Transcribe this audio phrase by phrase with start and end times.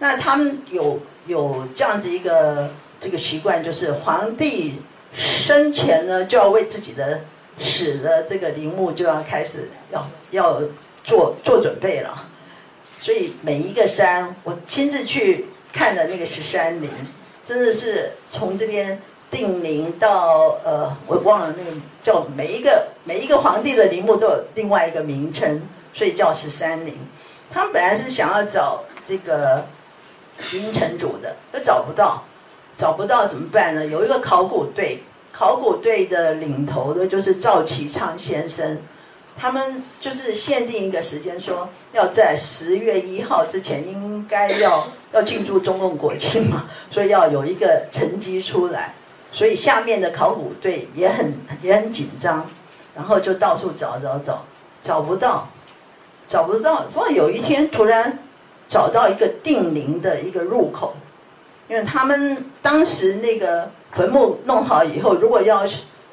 [0.00, 2.68] 那他们有有这样子一个
[3.00, 4.80] 这个习惯，就是皇帝
[5.14, 7.20] 生前呢就要为自己的
[7.60, 10.60] 死的这个陵墓就要开始要要
[11.04, 12.26] 做做准备了。
[12.98, 16.90] 所以每一个山，我亲自去看的那个十三陵，
[17.44, 25.62] 真的是从这边定陵到呃，我忘了那个叫每一个每一个皇帝的陵墓都有另外一个名称，
[25.92, 26.94] 所以叫十三陵。
[27.50, 29.64] 他们本来是想要找这个
[30.52, 32.22] 云城主的，都找不到，
[32.76, 33.86] 找不到怎么办呢？
[33.86, 35.02] 有一个考古队，
[35.32, 38.78] 考古队的领头的就是赵启昌先生。
[39.38, 48.92] 他们就是限定一个时间，说要在十月一号之前应该要要庆祝中共国庆嘛，所以要有一个成绩出来，
[49.32, 52.44] 所以下面的考古队也很也很紧张，
[52.94, 54.44] 然后就到处找找找，
[54.82, 55.48] 找不到，
[56.28, 56.82] 找不到。
[56.92, 58.18] 不过有一天突然
[58.70, 60.94] 找到一个定陵的一个入口，
[61.68, 65.66] 因为他们当时那个坟墓弄好以后，如果要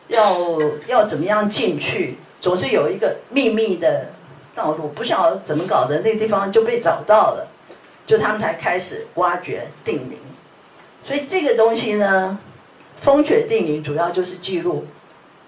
[0.08, 2.18] 要要怎么样进去？
[2.40, 4.08] 总是有一个秘密的
[4.54, 7.48] 道路，不晓得怎么搞的，那个地方就被找到了，
[8.06, 10.18] 就他们才开始挖掘定陵。
[11.04, 12.38] 所以这个东西呢，
[13.02, 14.86] 风雪定陵主要就是记录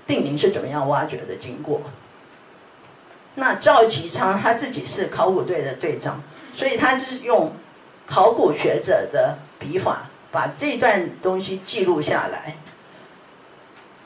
[0.07, 1.79] 定陵是怎么样挖掘的经过。
[3.35, 6.21] 那赵其昌他自己是考古队的队长，
[6.53, 7.51] 所以他就是用
[8.05, 12.55] 考古学者的笔法，把这段东西记录下来。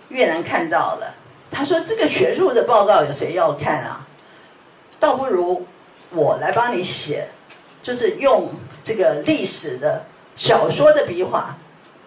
[0.09, 1.15] 越南看到了。
[1.55, 4.07] 他说：“这个学术的报告有谁要看啊？
[4.99, 5.63] 倒不如
[6.09, 7.27] 我来帮你写，
[7.83, 8.49] 就是用
[8.83, 10.03] 这个历史的
[10.35, 11.55] 小说的笔法，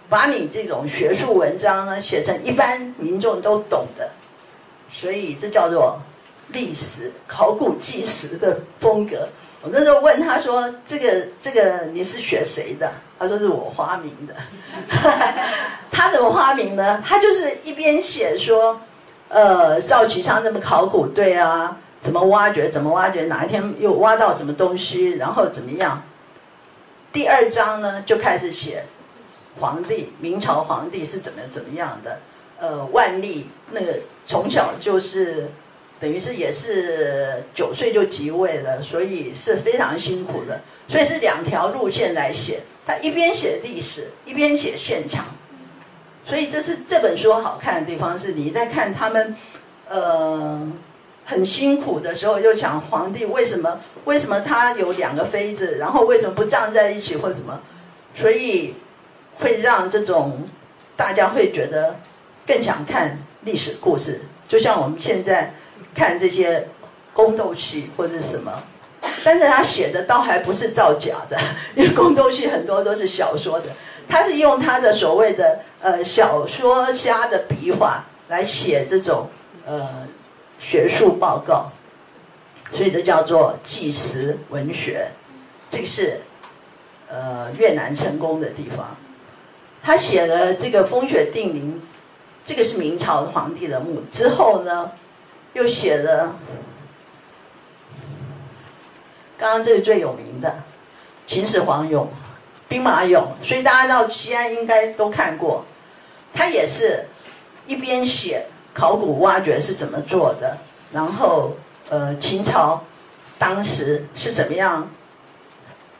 [0.09, 4.11] 把你这种学术文章呢写成一般民众都懂的。
[4.91, 6.01] 所以这叫做
[6.49, 9.29] 历史考古纪实的风格。
[9.67, 14.35] 我那时候问他说：‘这个这个你是学谁的？’他说：‘是我发明的。
[15.91, 17.03] ’他怎么发明呢？
[17.05, 18.81] 他就是一边写说。”
[19.29, 22.71] 呃，赵启昌这么考古队啊，怎么挖掘？
[22.71, 23.25] 怎么挖掘？
[23.25, 25.11] 哪一天又挖到什么东西？
[25.15, 26.01] 然后怎么样？
[27.13, 28.85] 第二章呢，就开始写
[29.59, 32.21] 皇帝，明朝皇帝是怎么怎么样的？
[32.61, 35.51] 呃，万历那个从小就是
[35.99, 40.61] 等于是也是九岁就即位了，所以是非常辛苦的。
[40.89, 45.25] 所以是两条路线来写，他一边写历史，一边写现场。
[46.25, 49.35] 所以这是这本书好看的地方，是你在看他们，
[49.89, 50.73] 呃，
[51.25, 57.61] 很辛苦的时候，又想皇帝为什么为什么他有两个妃子，然后为什么不葬在一起或什么，
[58.17, 58.75] 所以
[59.39, 60.47] 会让这种
[60.97, 61.97] 大家会觉得
[62.47, 65.53] 更想看历史故事，就像我们现在
[65.95, 66.67] 看这些
[67.13, 68.53] 宫斗戏或者什么，
[69.25, 71.39] 但是他写的倒还不是造假的，
[71.75, 73.67] 因为宫斗戏很多都是小说的。
[74.09, 79.29] 他是用他的所谓的呃小说家的笔画来写这种
[79.67, 80.07] 呃
[80.61, 81.73] 学术报告，
[82.73, 85.09] 所以这叫做纪实文学，
[85.71, 86.21] 这个是
[87.09, 88.97] 呃越南成功的地方。
[89.83, 91.83] 他写了这个风雪定陵，
[92.45, 94.91] 这个是明朝皇帝的墓，之后呢
[95.57, 96.37] 又写了
[99.39, 100.55] 刚刚这个最有名的
[101.25, 102.07] 秦始皇俑。
[102.69, 105.65] 兵马俑，所以大家到西安应该都看过。
[106.35, 107.07] 他也是
[107.67, 108.45] 一边写
[108.75, 110.59] 考古挖掘是怎么做的，
[110.93, 111.55] 然后
[111.89, 112.85] 呃秦朝
[113.39, 114.91] 当时是怎么样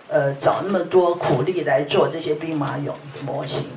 [0.09, 2.91] 呃找那么多苦力来做这些兵马俑
[3.25, 3.71] 模型，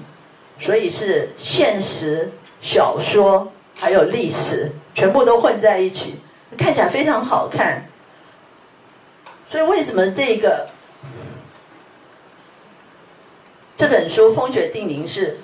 [0.59, 6.15] 所以是现实、小说还有历史全部都混在一起，
[6.57, 7.85] 看起来非常好看。
[9.49, 10.67] 所以为什么这个？
[13.77, 15.39] 这本书《风雪定陵》是，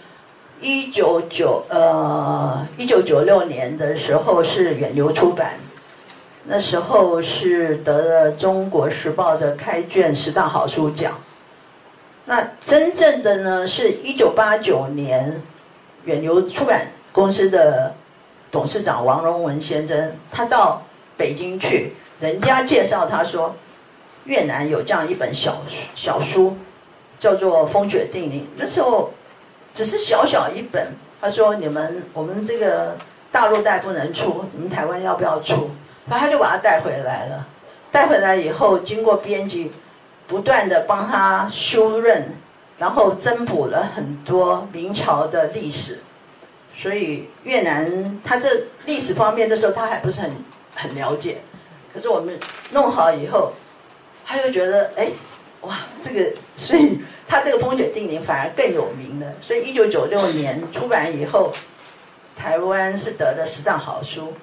[0.59, 5.53] 一九九呃一九九六年的时候是远流出版，
[6.43, 11.17] 那时候是得了《中国时报》的开卷十大好书奖。
[12.25, 15.41] 那真正的呢，是一九八九年，
[16.03, 17.95] 远流出版公司的
[18.55, 20.81] 董事长王荣文先生，他到
[21.17, 21.91] 北京去，
[22.21, 23.53] 人家介绍他说，
[24.23, 25.57] 越南有这样一本小
[25.93, 26.55] 小书。
[27.19, 29.11] 叫做《风雪定陵》，那时候
[29.73, 30.87] 只是小小一本。
[31.19, 32.95] 他说：“你们我们这个
[33.29, 35.69] 大陆带不能出，你们台湾要不要出？”
[36.07, 37.47] 然后他就把它带回来了。
[37.91, 39.71] 带回来以后，经过编辑
[40.27, 42.23] 不断的帮他修润，
[42.77, 45.99] 然后增补了很多明朝的历史。
[46.77, 48.49] 所以越南他这
[48.85, 50.31] 历史方面的时候，他还不是很
[50.75, 51.37] 很了解。
[51.93, 52.37] 可是我们
[52.71, 53.53] 弄好以后，
[54.25, 55.09] 他就觉得，哎，
[55.61, 56.31] 哇，这个。
[56.57, 59.33] 所以他这个风雪定陵反而更有名了。
[59.41, 61.53] 所以一九九六年出版以后，
[62.35, 64.33] 台湾是得了十大好书。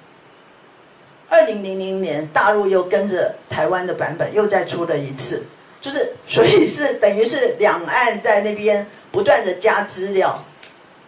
[1.29, 5.43] 二零零零年大陆又跟着台湾的版本又再出了一次，
[5.81, 10.43] 就是所以是等于是两岸在那边不断的加资料。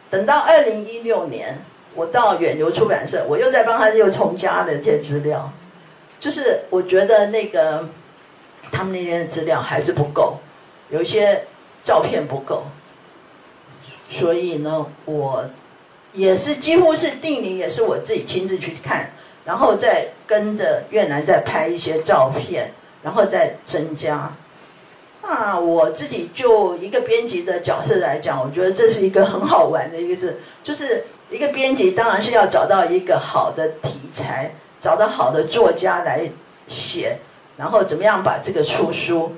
[0.10, 1.58] 等到二零一六年，
[1.94, 5.52] 我到远流出版社，我又在帮他又重加了这些资料。
[6.20, 7.88] 就是我觉得那个
[8.72, 10.38] 他们那边的资料还是不够，
[10.90, 11.44] 有一些
[11.84, 12.64] 照片不够，
[14.10, 15.46] 所以呢，我
[16.14, 19.12] 也是几乎是定陵，也是我自己亲自去看，
[19.44, 22.72] 然后再跟着越南再拍一些照片，
[23.04, 24.34] 然后再增加。
[25.28, 36.30] 那我自己就一个编辑的角色来讲，我觉得这是一个很好玩的一个事，就是一个编辑当然是要找到一个好的题材，找到好的作家来
[36.68, 37.18] 写，
[37.58, 39.32] 然后怎么样把这个出书，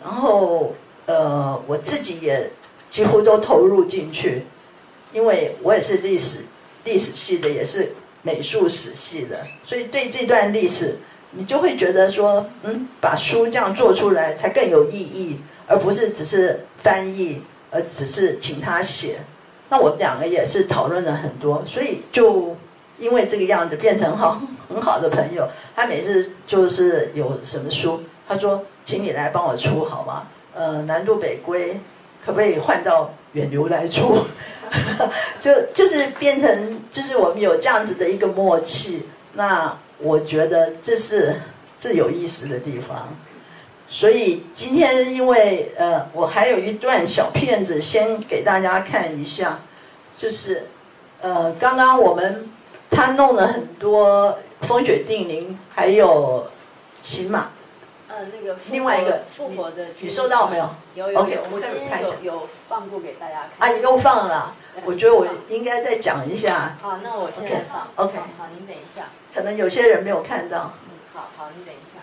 [0.00, 0.72] 然后
[1.06, 2.48] 呃我自己也
[2.88, 4.46] 几乎都投入进去，
[5.12, 6.44] 因为我也是历史
[6.84, 7.92] 历史系的，也是
[8.22, 10.96] 美术史系的，所以对这段历史。
[11.36, 19.16] 你就会觉得说，嗯，把书这样做出来才更有意义，而不是只是翻译，而只是请他写。
[19.68, 22.56] 那我们两个也是讨论了很多，所以就
[22.98, 25.48] 因为这个样子变成好很好的朋友。
[25.74, 30.22] 他每次就是有什么书，他说，请你来帮我出好吗？
[30.54, 31.80] 呃，南渡北归
[32.24, 34.18] 可不可以换到远流来出？
[35.40, 39.02] 就就是变成就是我们有这样子的一个默契。
[39.32, 39.76] 那。
[40.04, 41.34] 我觉得这是
[41.78, 43.08] 最有意思的地方，
[43.88, 49.60] 所以今天因为呃，我还有一段小片子，先给大家看一下，
[50.14, 50.66] 就是
[51.22, 52.46] 呃，刚刚我们
[52.90, 56.46] 他弄了很多风雪定陵，还有
[57.02, 57.48] 骑马，
[58.08, 60.68] 呃，那个另外一个复活的，你收到没有？
[60.96, 63.70] 有有，okay, 我今天有有放过给大家看。
[63.70, 64.54] 啊，你又放了，
[64.84, 66.76] 我觉得我应该再讲一下。
[66.82, 67.88] 好，那我现在放。
[67.94, 69.06] OK，好，您等一下。
[69.32, 70.74] 可能有些人没有看到。
[70.84, 72.00] 嗯，好好，你等一下。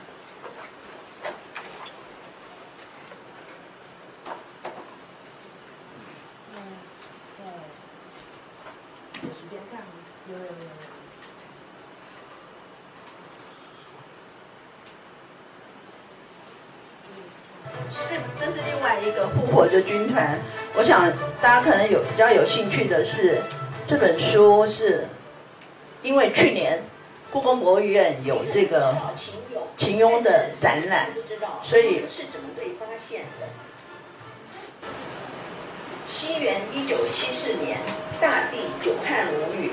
[9.21, 9.88] 有时间看吗？
[10.29, 10.50] 有有有。
[18.09, 20.39] 这这是另外一个复活的军团。
[20.81, 23.39] 我想大家可能有比较有兴趣的是，
[23.86, 25.07] 这本书是
[26.01, 26.81] 因为去年。
[27.30, 28.94] 故宫博物院有这个
[29.78, 31.06] 秦俑的展览，
[31.63, 33.48] 所以是怎么被发现的？
[36.10, 37.78] 西元一九七四年，
[38.19, 39.69] 大地久旱无雨，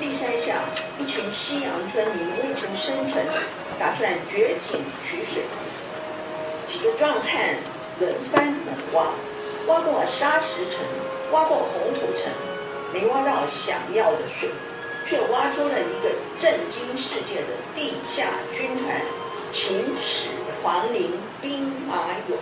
[0.00, 0.56] 骊山下
[0.98, 3.24] 一群西洋村民为求生存，
[3.78, 5.44] 打算掘井取水。
[6.66, 7.54] 几个壮汉
[8.00, 9.06] 轮番猛挖，
[9.68, 10.84] 挖过沙石层，
[11.30, 12.32] 挖过红土层，
[12.92, 14.50] 没挖到想要的水。
[15.06, 19.00] 却挖出了一个震惊世界的地下军团——
[19.50, 20.28] 秦始
[20.62, 21.96] 皇陵兵马
[22.28, 22.36] 俑。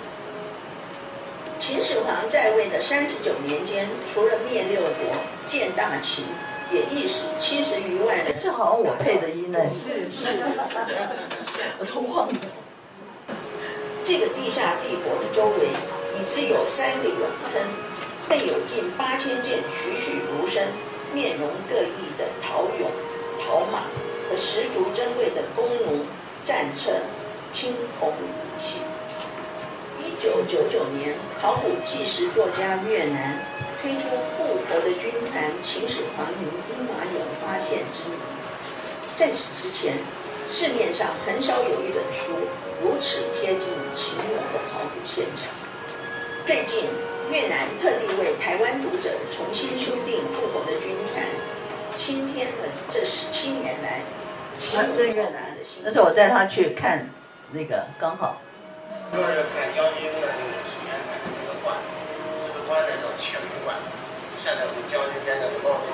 [1.61, 5.15] 秦始皇在位的三十九年间，除了灭六国、
[5.47, 6.25] 建大秦，
[6.73, 8.35] 也役死七十余万人。
[8.41, 10.27] 这好像我配的音呢，是是，
[11.79, 12.35] 我都忘了。
[14.05, 15.69] 这个地下帝国的周围，
[16.17, 17.61] 已知有三个俑坑，
[18.31, 20.63] 内有近八千件栩栩如生。
[21.15, 22.91] 面容各异的陶俑、
[23.41, 23.79] 陶马
[24.29, 26.05] 和十足珍贵的弓弩、
[26.45, 26.91] 战车、
[27.53, 28.81] 青铜武器。
[29.99, 33.41] 一九九九年，考古纪实作家越南
[33.81, 33.99] 推出
[34.37, 38.17] 《复活的军团：秦始皇陵兵马俑发现之谜》。
[39.17, 39.95] 在此之前，
[40.53, 42.33] 市面上很少有一本书
[42.83, 45.66] 如此贴近秦俑的考古现场。
[46.47, 46.89] 最近。
[47.27, 51.27] 越南特地为台湾读者重新修订《复活的军团》，
[51.99, 53.99] 新添了这十七年来，
[54.79, 55.83] 啊，这越南的新。
[55.85, 57.11] 那是我带他去看，
[57.51, 58.39] 那个刚好。
[59.11, 61.75] 说是看将军的那个时间看这个罐，
[62.47, 63.75] 这个罐呢叫青罐，
[64.39, 65.91] 现在我们将军编的是帽子，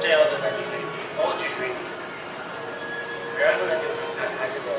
[0.00, 0.78] 这样子呢就是
[1.18, 1.74] 毛取水，
[3.34, 4.70] 然后呢就是看看这个。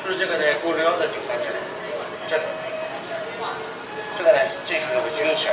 [0.17, 1.57] 这个呢，够料的就在这里，
[2.29, 2.43] 这个，
[4.17, 5.49] 这个呢，这是那个军械，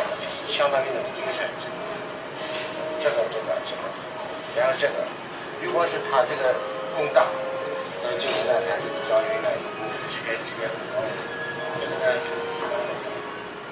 [0.50, 1.46] 相当于那个军械，
[3.00, 3.82] 这个，这个，这个，
[4.56, 4.94] 然后这个，
[5.62, 6.54] 如果是他这个
[6.96, 7.26] 功大，
[8.02, 9.52] 那这个呢，他就比较云南，
[10.10, 11.02] 级别级别很高，
[11.80, 12.18] 这个呢，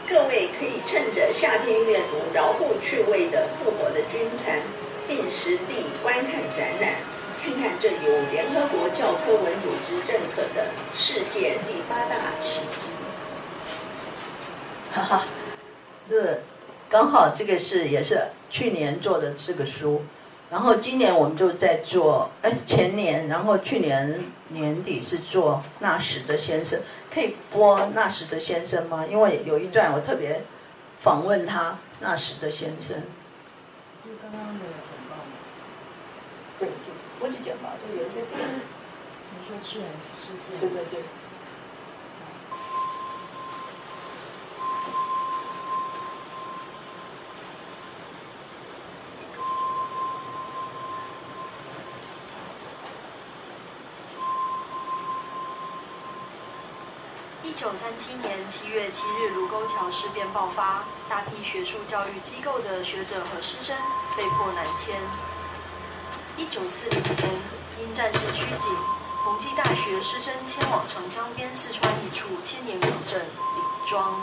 [0.09, 4.63] 各位可以趁着夏天阅读饶富趣味的复活的军团，
[5.09, 7.16] 并实地观看展览。
[7.43, 12.89] 看看这由联合国教科文组织认可的世界第八大奇迹。
[14.93, 15.25] 哈哈，
[16.09, 16.41] 这
[16.89, 20.03] 刚好这个是也是去年做的这个书，
[20.51, 26.81] 然后今年我们就在做，哎，前年，然后去年年底是做纳什的先生，
[27.13, 29.05] 可以播纳什的先生吗？
[29.09, 30.45] 因为有一段我特别
[31.03, 32.97] 访问他，纳什的先生。
[34.03, 34.71] 就刚刚的简报吗？
[34.89, 34.96] 对，
[37.19, 38.61] 不是简报，是有一个点。
[39.31, 40.59] 你说吃人世界？
[40.61, 41.03] 对对对。
[57.43, 63.75] 一九三七年七月七日，卢沟桥事变爆发，大批学术教育机构的学者和师生
[64.17, 65.01] 被迫南迁。
[66.39, 67.17] 一九四零年，
[67.81, 68.71] 因战事趋紧，
[69.25, 74.21] 同济大学师生迁往长江边四川一处千年古镇李庄。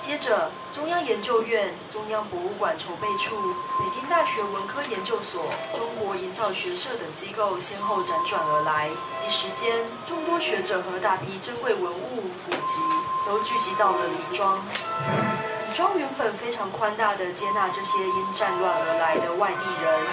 [0.00, 3.34] 接着，中央研究院、中央博物馆筹备处、
[3.80, 5.46] 北京大学文科研究所、
[5.76, 8.88] 中国营造学社等机构先后辗转而来。
[9.26, 12.80] 一时间，众多学者和大批珍贵文物古籍
[13.26, 14.56] 都聚集到了李庄。
[14.56, 20.06] 李庄原本非常宽大的接纳这些因战乱而来的外地人，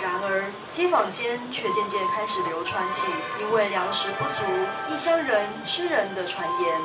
[0.00, 3.06] 然而街坊间却渐渐开始流传起
[3.40, 4.44] 因为粮食不足，
[4.88, 6.80] 异乡人吃人的传言。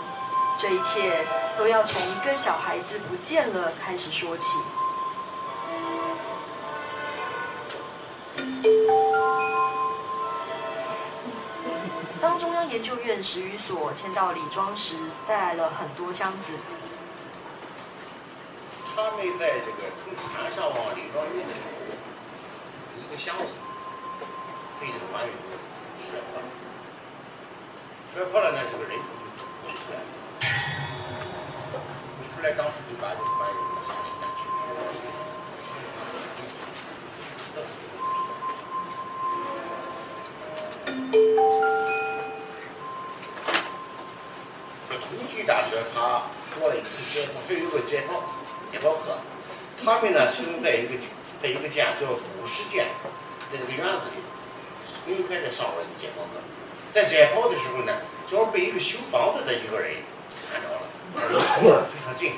[0.59, 1.25] 这一切
[1.57, 4.57] 都要从一个小孩子不见了开始说起。
[12.19, 14.95] 当中央研究院十余所迁到李庄时，
[15.27, 16.53] 带来了很多箱子。
[18.95, 21.76] 他们在这个从船上往李庄运的时候，
[23.17, 23.45] 个箱子
[24.79, 25.33] 被这个搬运
[26.05, 26.45] 摔破了，
[28.13, 30.05] 摔破了呢，这个人头就蹦出来了。
[32.19, 34.39] 蹦出来当时就把这个搬运的下来下去。
[45.01, 46.21] 同济大学他
[46.53, 48.21] 做了一次解剖，这有个解剖
[48.71, 49.17] 解剖课，
[49.83, 50.93] 他们呢是在一个
[51.41, 52.88] 在一个建叫古时建，
[53.51, 54.17] 在这个院子里
[55.06, 56.41] 公开的上了一个解剖课，
[56.94, 59.98] 在解剖的时候呢，正好被一个修房子的一个人
[60.51, 60.82] 看着了，
[61.15, 62.34] 他说非常近，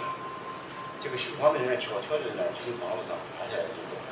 [1.02, 4.12] 这个修房子的人悄悄的呢从房子上爬下来就走了，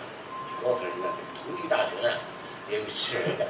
[0.50, 2.17] 就告诉人呢，这个同济大学呢
[2.70, 3.46] 也有吸人的。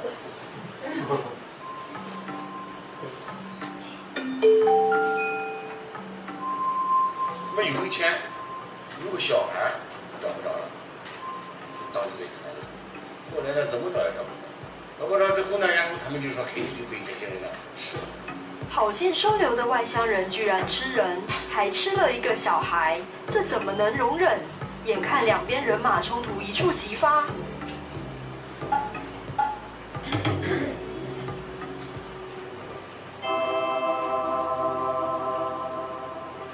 [7.50, 8.18] 那么有一天，
[9.04, 9.72] 有个小孩
[13.48, 14.44] 现在，怎么找也找不着。
[15.00, 18.02] 找不着之后呢，然后他们就说肯定就被这些人呢吃了。
[18.68, 21.16] 好心收留的外乡人居然吃人，
[21.50, 23.00] 还吃了一个小孩，
[23.30, 24.38] 这怎么能容忍？
[24.84, 27.24] 眼看两边人马冲突一触即发。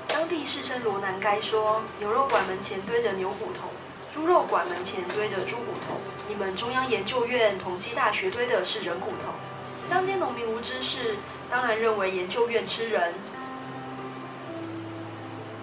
[0.06, 3.68] 当地士绅罗南该说：“牛肉馆门前堆着牛骨头，
[4.14, 5.98] 猪肉馆门前堆着猪骨头。
[6.28, 9.32] 你们中央研究院、同济大学堆的是人骨头。
[9.84, 11.16] 乡间农民无知识，
[11.50, 13.12] 当然认为研究院吃人。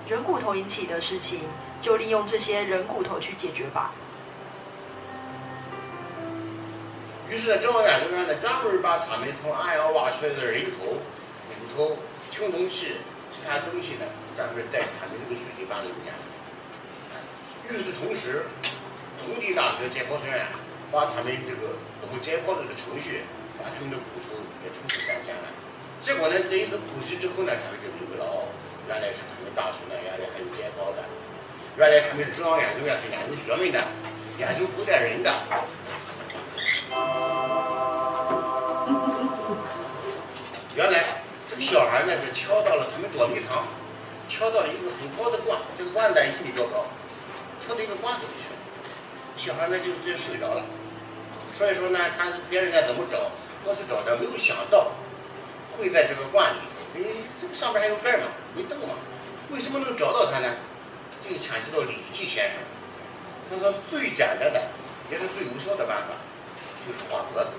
[0.10, 1.44] 人骨头引起的事情，
[1.80, 3.94] 就利用这些人骨头去解决吧。”
[7.32, 10.98] 于是呢，中央研究院呢，专门把他们从安阳挖出来的人头、
[11.48, 11.98] 骨头、
[12.30, 12.96] 青铜器。
[13.32, 14.06] 其他东西呢，
[14.36, 16.14] 专门带他们这个水泥板里面。
[17.72, 18.44] 与此同时，
[19.18, 20.46] 同济大学解剖学院
[20.92, 23.24] 把他们这个怎么解剖的这个程序，
[23.58, 25.48] 把他们的骨头也重新再建了。
[26.04, 28.52] 结果呢，这一次剖析之后呢，他们就明白了哦，
[28.88, 31.00] 原来是他们大学呢，原来还有解剖的，
[31.78, 33.80] 原来他们是中央研究院是研究学问的，
[34.38, 35.32] 研究古代人的。
[40.76, 41.62] 原来这个。
[41.62, 43.64] 小孩呢是跳到了他们捉迷藏，
[44.28, 46.86] 跳到了一个很高的罐，这个罐带一米多高，
[47.66, 48.50] 跳到一个罐子里去。
[49.38, 50.64] 小孩呢就直接睡着了。
[51.58, 53.32] 所以说呢，他别人该怎么找，
[53.64, 54.92] 都是找的，没有想到
[55.72, 56.82] 会在这个罐里头。
[56.98, 57.02] 哎，
[57.42, 58.96] 这个上面还有盖嘛，没动嘛，
[59.52, 60.50] 为什么能找到他呢？
[61.24, 62.58] 这个牵扯到李记先生。
[63.50, 64.62] 他说最简单的
[65.12, 66.16] 也是最有效的办法，
[66.88, 67.52] 就是画格子，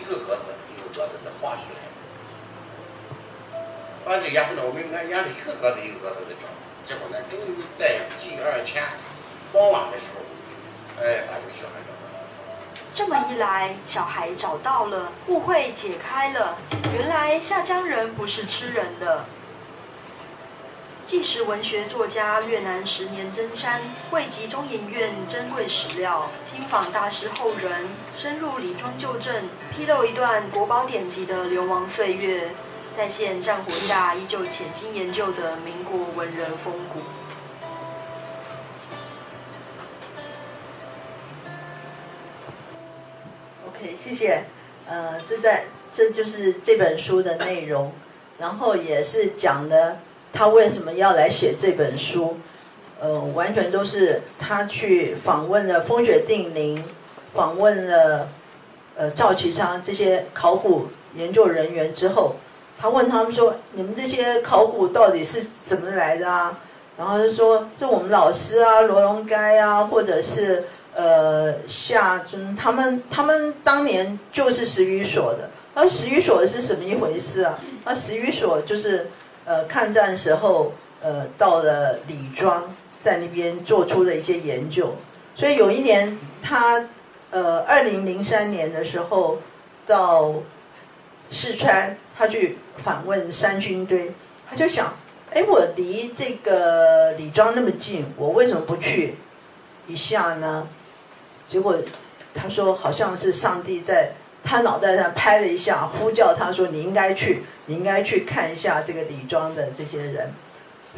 [0.00, 0.42] 一个格子
[0.74, 1.84] 一个格子的画出来。
[4.04, 6.48] 把这然后呢，我们按沿着一个格子一个格子的找，
[6.84, 8.82] 结果呢，终于在第二天
[9.54, 12.26] 傍晚的时候，哎，把这小孩找到了。
[12.92, 16.58] 这么一来，小孩找到了，误会解开了，
[16.98, 19.26] 原来下江人不是吃人的。
[21.06, 23.80] 纪实文学作家越南十年真山，
[24.10, 32.50] 为集中营院珍贵史料，亲访大师后人，深入李庄旧镇，披露一段国宝典籍的流亡岁月，
[32.96, 37.00] 再现战火下依旧潜心研究的民国文人风骨。
[44.02, 44.44] 谢谢。
[44.88, 45.64] 呃，这在
[45.94, 47.92] 这就是这本书的内容，
[48.38, 49.96] 然后也是讲了。
[50.32, 52.36] 他为什么要来写这本书？
[53.00, 56.82] 呃，完全都是他去访问了风雪定陵，
[57.32, 58.28] 访问了
[58.96, 62.36] 呃赵其昌这些考古研究人员之后，
[62.80, 66.58] 他问他们说：“你们这些考古到底是怎么来的啊？”
[66.96, 75.50] 然后就说：“就我们老师啊，罗荣该啊，或者是呃夏尊，他们他们当年就是史语所的。
[75.74, 77.58] 而史语所是什么一回事啊？
[77.84, 79.10] 那史语所就是。”
[79.46, 80.72] 呃，抗战时候，
[81.02, 82.64] 呃，到了李庄，
[83.02, 84.94] 在那边做出了一些研究。
[85.36, 86.82] 所以有一年，他，
[87.30, 89.36] 呃，二零零三年的时候，
[89.86, 90.32] 到
[91.30, 94.10] 四川，他去访问三军堆，
[94.48, 94.94] 他就想，
[95.30, 99.16] 哎，我离这个李庄那么近，我为什么不去
[99.86, 100.66] 一下呢？
[101.48, 101.76] 结果
[102.34, 107.42] 他说，好像是上帝在他脑袋上拍了一下，呼叫他说，你应该去。
[107.66, 110.30] 你应该去看一下这个李庄的这些人，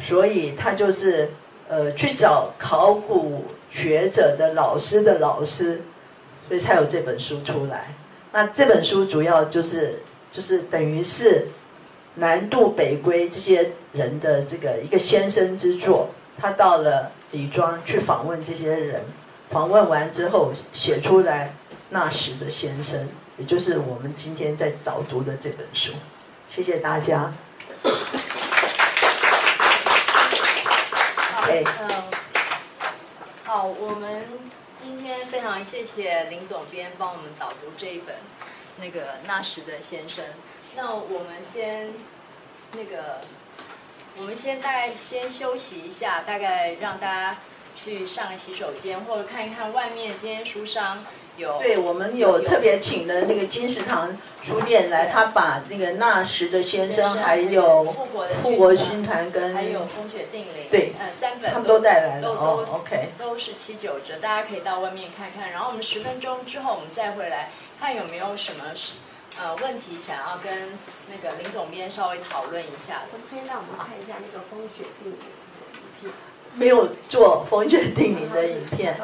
[0.01, 1.29] 所以他就是
[1.69, 5.81] 呃去找考古学者的老师的老师，
[6.49, 7.95] 所以才有这本书出来。
[8.33, 9.97] 那这本书主要就是
[10.29, 11.47] 就是等于是
[12.15, 16.09] 南渡北归这些人的这个一个先声之作。
[16.37, 19.01] 他到了李庄去访问这些人，
[19.49, 21.53] 访问完之后写出来
[21.89, 25.93] 那时的先生，也就是我们今天在导读的这本书。
[26.49, 27.31] 谢谢大家。
[31.31, 31.65] 好，嗯，
[33.45, 34.27] 好，我们
[34.81, 38.15] 今天非常谢谢林总编帮我们导读这一本
[38.77, 40.25] 那个那时的先生。
[40.75, 41.93] 那我们先
[42.73, 43.21] 那个，
[44.17, 47.37] 我们先大概先休息一下，大概让大家
[47.83, 51.05] 去上个洗手间，或者看一看外面今天书商。
[51.37, 57.83] 有对，我们有特别请了那个金石堂书店来，他把那个那时的先生，还有
[58.41, 65.51] 护国军团跟还有风雪定陵，对，呃，三本他们都带来了都哦，OK，都是七九折，大家可以到外面看看。
[65.51, 68.63] 然后我们十分钟之后我们再回来，看有没有什么
[69.39, 70.75] 呃问题想要跟
[71.07, 73.03] 那个林总编稍微讨论一下。
[73.11, 75.27] 可不可以让我们看一下那个风雪定陵的
[75.71, 76.11] 图片？
[76.57, 78.97] 没有做风雪定陵的影片。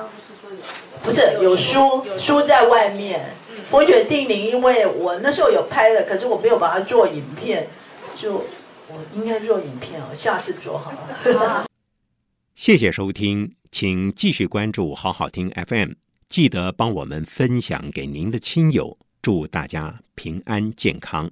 [1.04, 3.34] 不是有书，书在外面。
[3.70, 7.68] 风雪定陵，因为我那时候有拍的，可是我没有把它做影片，
[8.16, 8.44] 就
[8.88, 11.66] 我应该做影片哦，下次做好了。
[12.54, 15.94] 谢谢收听，请继续关注好好听 FM，
[16.30, 21.32] 记得帮我们分享给您的亲友，祝大家平安健康。